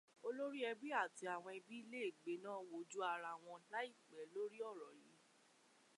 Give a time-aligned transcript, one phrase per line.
[0.27, 5.19] Olórí ẹbí àti àwọn ẹbí lè gbéná wojú ara wọn láìpẹ́ lórí ọ̀rọ̀ yìí.